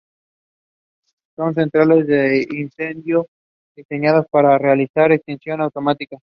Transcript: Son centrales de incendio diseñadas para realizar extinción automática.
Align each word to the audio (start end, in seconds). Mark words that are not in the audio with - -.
Son 1.35 1.53
centrales 1.53 2.07
de 2.07 2.47
incendio 2.49 3.27
diseñadas 3.75 4.25
para 4.31 4.57
realizar 4.57 5.11
extinción 5.11 5.61
automática. 5.61 6.17